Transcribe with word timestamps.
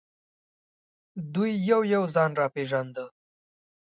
دوی 1.33 1.51
یو 1.69 1.81
یو 1.93 2.03
ځان 2.15 2.31
را 2.39 2.47
پېژانده. 2.55 3.05